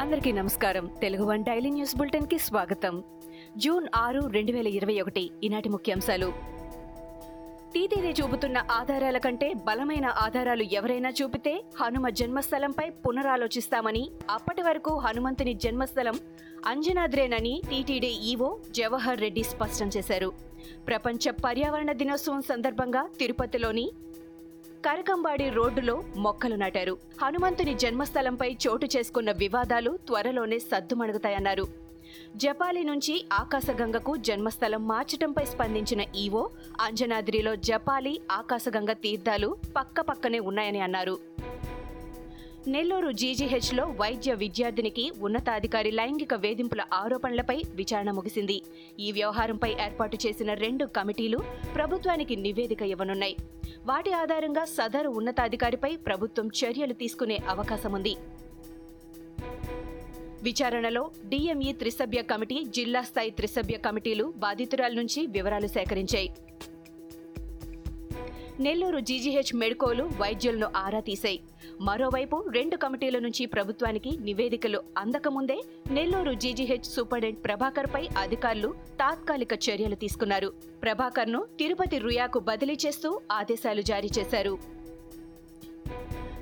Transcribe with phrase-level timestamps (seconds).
[0.00, 0.90] అందరికీ నమస్కారం.
[1.00, 3.04] Telugu one daily news బులెటిన్కి స్వాగతం.
[3.56, 6.32] జూన్ ఆరు రెండు వేల ఇరవై ఒకటి ఈనాటి ముఖ్యాంశాలు.
[7.74, 16.20] టీటీడీ చూపుతున్న ఆధారాల కంటే బలమైన ఆధారాలు ఎవరైనా చూపితే హనుమ జన్మస్థలంపై పునరాలోచిస్తామని అప్పటి వరకు హనుమంతుని జన్మస్థలం
[16.66, 20.32] అంజనాద్రేనని టీటీడీ ఈవో జవహర్ రెడ్డి స్పష్టం చేశారు.
[20.86, 23.92] ప్రపంచ పర్యావరణ దినోత్సవం సందర్భంగా తిరుపతిలోని
[24.86, 26.94] కరకంబాడి రోడ్డులో మొక్కలు నాటారు.
[27.22, 31.66] హనుమంతుని జన్మస్థలంపై చోటు చేసుకున్న వివాదాలు త్వరలోనే సద్దుమణుగుతాయన్నారు.
[32.36, 36.42] జపాలి నుంచి ఆకాశగంగకు జన్మస్థలం మార్చటంపై స్పందించిన ఈవో
[36.80, 41.18] అంజనాద్రిలో జపాలి ఆకాశగంగ తీర్థాలు పక్కపక్కనే ఉన్నాయని అన్నారు.
[42.72, 48.56] నెల్లూరు జీజీహెచ్లో వైద్య విద్యార్థినికి ఉన్నతాధికారి లైంగిక వేధింపుల ఆరోపణలపై విచారణ ముగిసింది.
[49.00, 51.38] ఈ వ్యవహారంపై ఏర్పాటు చేసిన రెండు కమిటీలు
[51.74, 53.36] ప్రభుత్వానికి నివేదిక ఇవ్వనున్నాయి.
[53.86, 58.14] వాటి ఆధారంగా సదరు ఉన్నతాధికారిపై ప్రభుత్వం చర్యలు తీసుకునే అవకాశం ఉంది
[60.42, 66.30] విచారణలో డిఎంఈ త్రిసభ్య కమిటీ జిల్లా స్థాయి త్రిసభ్య కమిటీలు బాధితురాల నుంచి వివరాలు సేకరించాయి.
[68.60, 71.40] నెల్లూరు జీజీహెచ్ మెడ్కోలు వైద్యులను ఆరా తీశాయి.
[71.80, 75.56] మరోవైపు రెండు కమిటీల నుంచి ప్రభుత్వానికి నివేదికలు అందకముందే
[75.90, 80.52] నెల్లూరు జీజీహెచ్ సూపరింటెండెంట్ ప్రభాకర్ పై అధికారులు తాత్కాలిక చర్యలు తీసుకున్నారు.
[80.82, 84.58] ప్రభాకర్ను తిరుపతి రుయాకు బదిలీ చేస్తూ ఆదేశాలు జారీ చేశారు.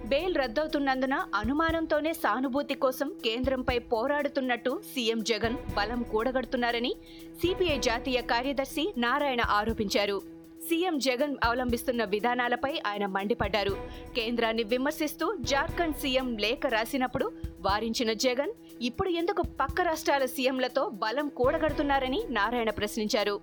[0.06, 6.92] బెయిల్ రద్దవుతున్నందున అనుమానంతోనే సానుభూతి కోసం కేంద్రంపై పోరాడుతున్నట్టు సీఎం జగన్ బలం కూడగడుతున్నారని
[7.40, 10.37] సిపిఐ జాతీయ కార్యదర్శి నారాయణ ఆరోపించారు.
[10.68, 13.88] సీఎం జగన్ అవలంబిస్తున్న విధానాలపై ఆయన మండిపడ్డారు.
[14.16, 18.52] కేంద్రాన్ని విమర్శిస్తూ జార్ఖండ్ సీఎం లేఖ రాసినప్పుడు వారించిన జగన్
[18.82, 23.40] ఇప్పుడు ఎందుకు పక్క రాష్ట్రాల సీఎంలతో బలం కూడగడుతున్నారని నారాయణ ప్రశ్నించారు.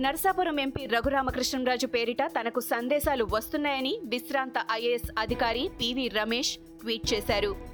[0.00, 7.67] నరసాపురం ఎంపీ రఘురామకృష్ణరాజు పేరిట తనకు సందేశాలు వస్తున్నాయని విశ్రాంత ఐఏఎస్ అధికారి పివి రమేష్ ట్వీట్ చేశారు.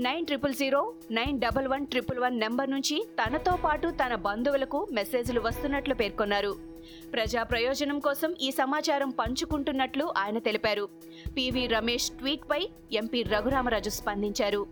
[0.00, 5.40] Nine triple zero nine double one triple one number నుంచి తనతో పాటు తన బంధువులకు మెసేజ్లు
[5.40, 6.56] వస్తున్నట్లు పేర్కొన్నారు.
[7.12, 10.88] ప్రజా ప్రయోజనం కోసం ఈ సమాచారం పంచుకుంటున్నట్లు ఆయన తెలిపారు.
[11.36, 14.66] పివి రమేష్ ట్వీట్పై ఎంపీ రఘురామరాజు స్పందించారు.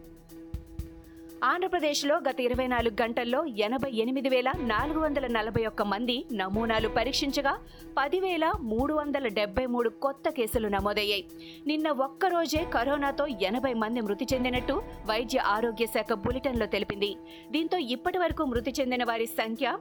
[1.44, 7.59] ఆంధ్రప్రదేశ్లో గత ఇరవై నాలుగు గంటల్లో ఎనభై ఎనిమిది వేల నాలుగు వందల నలభై ఒక్క మంది నమూనాలు పరీక్షించగా
[7.99, 11.25] పదివేల మూడు వందల డెబ్బై మూడు కొత్త కేసులు నమోదయ్యాయి.
[11.66, 17.16] నిన్న ఒక్కరోజే కరోనాతో ఎనభై మంది మృతి చెందినట్టు వైద్య ఆరోగ్య శాఖ బులెటిన్లో తెలిపింది.
[17.50, 19.78] దీంతో ఇప్పటి వరకు మృతి చెందిన వారి సంఖ్య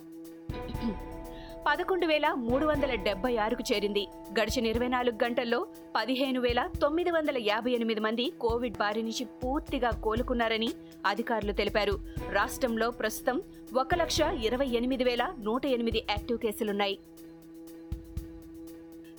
[1.68, 4.08] పదకొండు వేల మూడు వందల డెబ్బై ఆరుకు చేరింది.
[4.40, 9.90] గడిచిన ఇరవై నాలుగు గంటల్లో పదిహేను వేల తొమ్మిది వందల యాభై ఎనిమిది మంది కోవిడ్ బారి నుంచి పూర్తిగా
[9.90, 10.70] కోలుకున్నారని
[11.06, 12.00] అధికారులు తెలిపారు.
[12.32, 13.42] రాష్ట్రంలో ప్రస్తుతం
[13.78, 17.00] ఒక లక్ష ఇరవై ఎనిమిది వేల నూట ఎనిమిది యాక్టివ్ కేసులున్నాయి.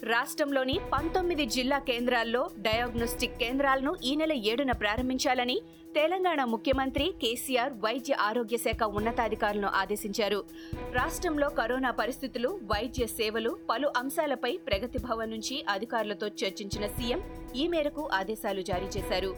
[0.02, 5.60] రాష్ట్రంలోని పంతొమ్మిది జిల్లా కేంద్రాల్లో డయాగ్నోస్టిక్ కేంద్రాలను ఈ నెల ఏడున ప్రారంభించాలని
[5.98, 10.38] తెలంగాణ ముఖ్యమంత్రి కేసీఆర్ వైద్య ఆరోగ్య శాఖ ఉన్నతాధికారులను ఆదేశించారు.
[10.98, 17.22] రాష్ట్రంలో కరోనా పరిస్థితులు వైద్య సేవలు పలు అంశాలపై ప్రగతి భవన్ నుంచి అధికారులతో చర్చించిన సీఎం
[17.56, 19.32] ఈ మేరకు ఆదేశాలు జారీ చేశారు.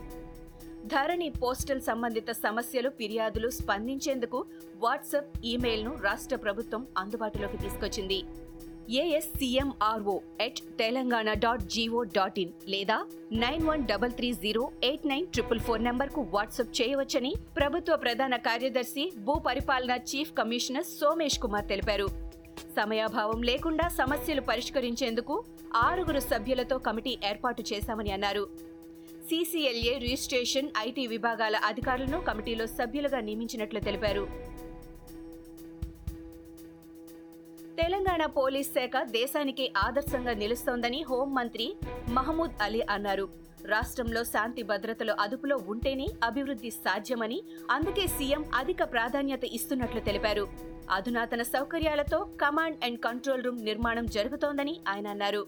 [0.93, 4.39] ధరణి పోస్టల్ సంబంధిత సమస్యలు ఫిర్యాదులు స్పందించేందుకు
[4.85, 8.21] వాట్సాప్ ఈమెయిల్ను రాష్ట్ర ప్రభుత్వం అందుబాటులోకి తీసుకొచ్చింది.
[8.99, 12.97] ASCMRO at Telangana dot GO dot in లేదా
[13.33, 19.13] nine one double three zero eight nine triple four నంబర్కు వాట్సాప్ చేయవచ్చని ప్రభుత్వ ప్రధాన కార్యదర్శి
[19.27, 22.09] భూ పరిపాలన చీఫ్ కమిషనర్ సోమేష్ కుమార్ తెలిపారు.
[22.77, 28.45] సమయాభావం లేకుండా సమస్యలు పరిష్కరించేందుకు ఆరుగురు సభ్యులతో కమిటీ ఏర్పాటు చేశామని అన్నారు.
[29.29, 34.25] సీసీఎల్ఏ రిజిస్ట్రేషన్ ఐటీ విభాగాల అధికారులను కమిటీలో సభ్యులుగా నియమించినట్లు తెలిపారు.
[37.81, 41.67] తెలంగాణ పోలీస్ శాఖ దేశానికి ఆదర్శంగా నిలుస్తోందని హోంమంత్రి
[42.17, 43.25] మహమూద్ అలీ అన్నారు.
[43.73, 47.39] రాష్ట్రంలో శాంతి భద్రతలు అదుపులో ఉంటేనే అభివృద్ధి సాధ్యమని
[47.71, 50.45] అందుకే సీఎం అధిక ప్రాధాన్యత ఇస్తున్నట్లు తెలిపారు.
[50.91, 55.43] అధునాతన సౌకర్యాలతో కమాండ్ అండ్ కంట్రోల్ రూమ్ నిర్మాణం జరుగుతోందని ఆయన అన్నారు.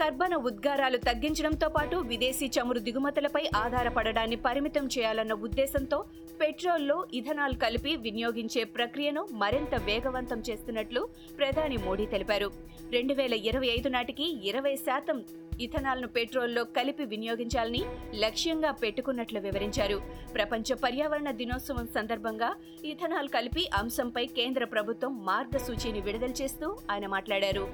[0.00, 5.98] కర్బన ఉద్గారాలు తగ్గించడంతో పాటు విదేశీ చమురు దిగుమతులపై ఆధారపడడాన్ని పరిమితం చేయాలన్న ఉద్దేశంతో
[6.40, 11.02] పెట్రోల్లో ఇథనాల్ కలిపి వినియోగించే ప్రక్రియను మరింత వేగవంతం చేస్తున్నట్లు
[11.38, 12.48] ప్రధాని మోడీ తెలిపారు.
[12.92, 15.18] రెండు వేల ఇరవై ఐదు నాటికి ఇరవై శాతం
[15.66, 17.82] ఇథనాల్ను పెట్రోల్లో కలిపి వినియోగించాలని
[18.24, 19.98] లక్ష్యంగా పెట్టుకున్నట్లు వివరించారు.
[20.36, 22.50] ప్రపంచ పర్యావరణ దినోత్సవం సందర్భంగా
[22.92, 27.66] ఇథనాల్ కలిపి అంశంపై కేంద్ర ప్రభుత్వం మార్గసూచీని విడుదల చేస్తూ ఆయన మాట్లాడారు.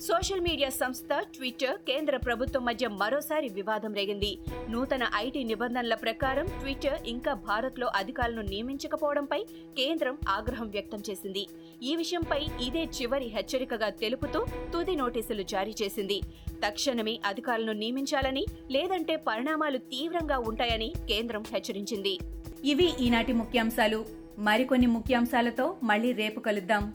[0.00, 4.38] సోషల్ మీడియా సంస్థ ట్విట్టర్ కేంద్ర ప్రభుత్వం మధ్య మరోసారి వివాదం రేగింది.
[4.70, 9.42] నూతన ఐటీ నిబంధనల ప్రకారం ట్విట్టర్ ఇంకా భారత్లో అధికారులను నియమించకపోవడంపై
[9.78, 11.46] కేంద్రం ఆగ్రహం వ్యక్తం చేసింది.
[11.82, 16.20] ఈ విషయంపై ఇదే చివరి హెచ్చరికగా తెలుపుతూ తుది నోటీసులు జారీ చేసింది.
[16.66, 22.18] తక్షణమే అధికారులను నియమించాలని లేదంటే పరిణామాలు తీవ్రంగా ఉంటాయని కేంద్రం హెచ్చరించింది.
[22.64, 24.04] ఇవి ఈనాటి ముఖ్యాంశాలు.
[24.38, 26.94] మరికొన్ని ముఖ్యాంశాలతో మళ్ళీ రేపు కలుద్దాం.